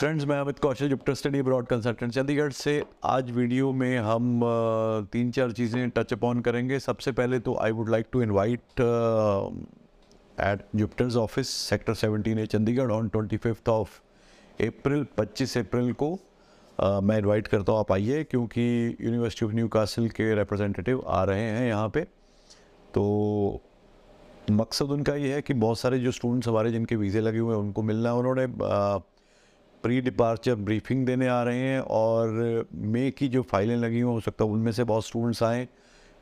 [0.00, 2.72] Friends मैं Amit Kaushal Jupiter study broad consultant Chandigarh से
[3.04, 4.40] आज वीडियो में हम
[5.12, 8.80] तीन चार चीज़ें टच अपॉन करेंगे। सबसे पहले तो I would like to invite
[10.40, 13.98] at Jupiter's office sector 17 A Chandigarh on twenty fifth of
[14.66, 16.12] April 25 April को
[16.78, 21.22] अ, मैं इनवाइट करता हूँ आप आइए क्योंकि यूनिवर्सिटी ऑफ़ न्यू कासिल के रिप्रेजेंटेटिव आ
[21.24, 22.02] रहे हैं यहाँ पे।
[22.94, 23.62] तो
[24.50, 27.62] मकसद उनका ये है कि बहुत सारे जो स्टूडेंट्स हमारे जिनके वीज़े लगे हुए हैं
[27.62, 28.46] उनको मिलना उन्होंने
[29.82, 34.20] प्री डिपार्चर ब्रीफिंग देने आ रहे हैं और मे की जो फाइलें लगी हुई हो
[34.20, 35.66] सकता है उनमें से बहुत स्टूडेंट्स आएँ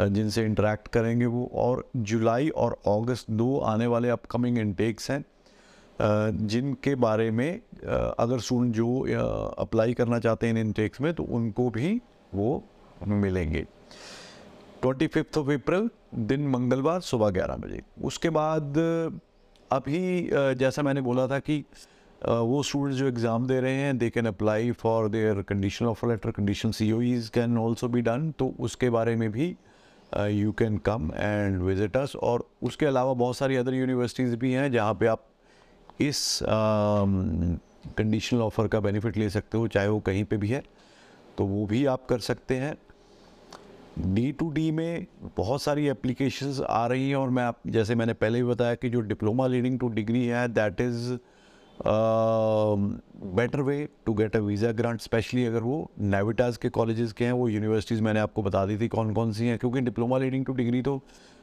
[0.00, 5.24] जिनसे इंटरेक्ट करेंगे वो। और जुलाई और अगस्त दो आने वाले अपकमिंग इनटेक्स हैं
[6.46, 7.60] जिनके बारे में
[8.18, 8.98] अगर स्टूडेंट जो
[9.58, 12.00] अप्लाई करना चाहते हैं इन इनटेक्स में तो उनको भी
[12.34, 12.62] वो
[13.06, 13.66] मिलेंगे।
[14.82, 18.78] ट्वेंटी फिफ्थ ऑफ़ अप्रैल दिन मंगलवार सुबह ग्यारह बजे। उसके बाद,
[19.70, 21.64] अभी जैसा मैंने बोला था कि
[22.28, 26.30] वो स्टूडेंट्स जो एग्ज़ाम दे रहे हैं they can apply for their condition of letter
[26.30, 27.00] condition C O
[27.34, 29.56] can also be done तो उसके बारे में भी
[30.16, 34.72] you can come and visit us और उसके अलावा बहुत सारी अदर यूनिवर्सिटीज़ भी हैं
[34.72, 35.26] जहाँ पे आप
[36.00, 40.62] इस कंडीशनल uh, ऑफ़र का बेनिफिट ले सकते हो चाहे वो कहीं पे भी है
[41.38, 42.76] तो वो भी आप कर सकते हैं।
[44.14, 48.12] डी टू डी में बहुत सारी एप्लीकेशंस आ रही हैं और मैं आप जैसे मैंने
[48.12, 51.12] पहले भी बताया कि जो डिप्लोमा लीडिंग टू डिग्री है that is
[51.80, 57.32] better way to get a visa grant specially अगर वो नेविटाज के कॉलेजेस के हैं,
[57.32, 60.52] वो यूनिवर्सिटीज़ मैंने आपको बता दी थी कौन कौन सी हैं, क्योंकि डिप्लोमा लीडिंग टू
[60.52, 61.00] डिग्री तो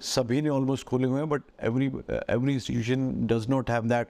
[0.00, 1.86] सभी ने ऑलमोस्ट खोले हुए हैं but every
[2.30, 4.08] every institution does not have that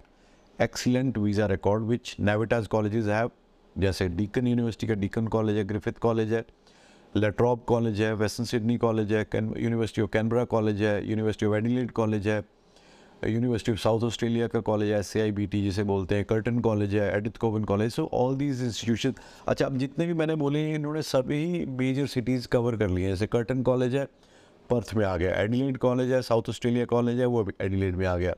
[0.58, 3.30] excellent visa record which Navitas colleges have
[3.77, 6.44] जैसे डीकन यूनिवर्सिटी का डीकन कॉलेज है ग्रिफिथ कॉलेज है
[7.14, 11.90] लेट्रॉप कॉलेज है वेस्टर्न सिडनी कॉलेज है यूनिवर्सिटी ऑफ़ कैनबरा कॉलेज है यूनिवर्सिटी ऑफ़ एडिलेड
[11.90, 12.40] कॉलेज है
[13.25, 15.12] university of South Australia का college है एस
[15.53, 19.14] जिसे बोलते हैं कर्टन कॉलेज है Edith Cowan college so all these institution
[19.48, 23.12] अच्छा अब जितने भी मैंने बोले हैं इन्होंने सभी मेजर सिटीज़ कवर कर लिए हैं।
[23.12, 24.05] जैसे कर्टन कॉलेज है
[24.70, 28.17] पर्थ में आ गया। एडिलेड कॉलेज है साउथ ऑस्ट्रेलिया कॉलेज है, वो एडिलेड में आ
[28.17, 28.35] गया।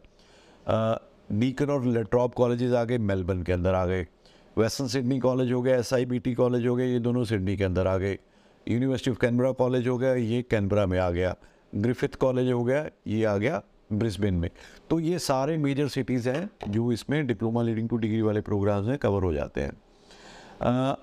[1.32, 4.06] डीकन और लेट्रॉप कॉलेजेस आ गए मेलबर्न के अंदर आ गए।
[4.56, 7.96] वेस्टर्न सिडनी कॉलेज हो गया एसआईबीटी कॉलेज हो गया, ये दोनों सिडनी के अंदर आ
[7.96, 8.18] गए।
[8.66, 11.34] यूनिवर्सिटी ऑफ़ कैनबरा कॉलेज हो गया, ये कैनबरा में आ गया।
[11.74, 13.62] ग्रिफिथ कॉलेज हो गया, ये आ गया।
[13.98, 14.48] ब्रिस्बेन में।
[14.90, 18.98] तो ये सारे मेजर सिटीज़ हैं जो इसमें डिप्लोमा लीडिंग टू डिग्री वाले प्रोग्राम्स में
[18.98, 19.72] कवर हो जाते हैं।
[20.62, 20.98] अ,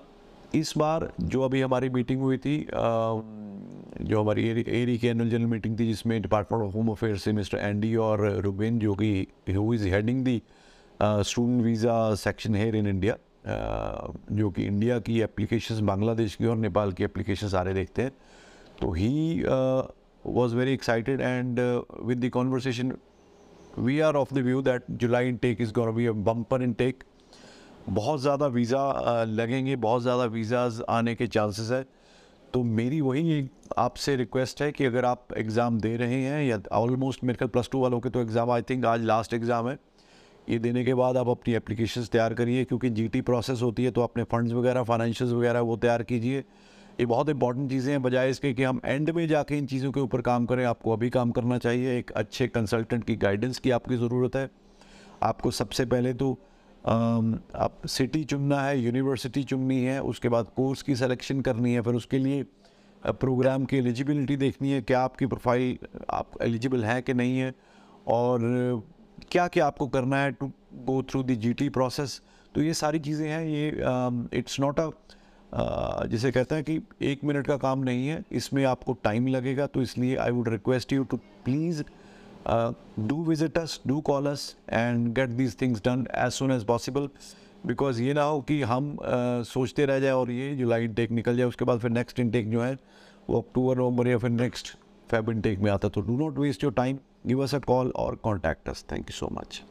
[0.54, 3.20] इस बार जो अभी हमारी मीटिंग हुई थी अ,
[4.02, 7.58] जो हमारी एरी, की एनुअल जनरल मीटिंग थी जिसमें डिपार्टमेंट ऑफ़ होम अफेयर से मिस्टर
[7.58, 10.42] एंडी और रुबेन जो कि who is heading the
[11.02, 13.16] student visa section here in India
[14.32, 18.12] जो कि इंडिया की एप्लीकेशंस बांग्लादेश की और नेपाल की एप्लीकेशन सारे देखते हैं।
[18.80, 19.42] तो he
[20.26, 21.60] was very excited and
[22.04, 22.92] with the conversation
[23.78, 27.04] we are of the view that July intake is gonna be a bumper intake
[27.88, 31.84] बहुत ज़्यादा वीज़ा लगेंगे, बहुत ज़्यादा वीज़ाज आने के चांसेस है।
[32.54, 36.58] तो मेरी वही एक आपसे रिक्वेस्ट है कि अगर आप एग्ज़ाम दे रहे हैं या
[36.72, 39.78] ऑलमोस्ट मेरे ख्याल प्लस टू वालों के तो एग्ज़ाम आई थिंक आज लास्ट एग्ज़ाम है।
[40.48, 44.02] ये देने के बाद आप अपनी एप्लीकेशन तैयार करिए, क्योंकि जीटी प्रोसेस होती है तो
[44.02, 46.44] अपने फंड्स वगैरह फाइनेंशियल वगैरह वो तैयार कीजिए।
[47.00, 50.00] ये बहुत इंपॉर्टेंट चीज़ें हैं, बजाय इसके कि हम एंड में जाके इन चीज़ों के
[50.00, 53.96] ऊपर काम करें, आपको अभी काम करना चाहिए। एक अच्छे कंसल्टेंट की गाइडेंस की आपकी
[53.96, 54.50] ज़रूरत है।
[55.22, 56.32] आपको सबसे पहले तो
[56.84, 61.94] आप सिटी चुनना है यूनिवर्सिटी चुननी है, उसके बाद कोर्स की सिलेक्शन करनी है, फिर
[61.94, 62.44] उसके लिए
[63.02, 65.78] प्रोग्राम की एलिजिबिलिटी देखनी है, क्या आपकी प्रोफ़ाइल
[66.10, 67.54] आप एलिजिबल है कि नहीं है,
[68.08, 68.82] और
[69.30, 70.50] क्या क्या आपको करना है to
[70.84, 72.20] go through the GT process
[72.54, 74.90] तो ये सारी चीज़ें हैं, ये इट्स नॉट अ
[75.54, 79.82] जिसे कहते हैं कि एक मिनट का काम नहीं है इसमें आपको टाइम लगेगा तो
[79.82, 81.82] इसलिए I would request you to please
[83.00, 87.08] do visit us do call us and get these things done as soon as possible
[87.66, 91.36] because ये ना हो कि हम uh, सोचते रह जाए और ये जुलाई इनटेक निकल
[91.36, 92.76] जाए उसके बाद फिर नेक्स्ट इनटेक जो है
[93.30, 94.76] वो अक्टूबर नवंबर या फिर नेक्स्ट
[95.10, 98.16] फेब इनटेक में आता तो do not waste your time give us a call और
[98.22, 99.62] contact us thank you so much